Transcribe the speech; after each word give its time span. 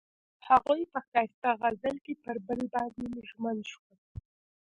هغوی 0.47 0.81
په 0.91 0.99
ښایسته 1.07 1.49
غزل 1.61 1.95
کې 2.05 2.13
پر 2.23 2.35
بل 2.47 2.59
باندې 2.73 3.05
ژمن 3.29 3.57
شول. 3.71 3.97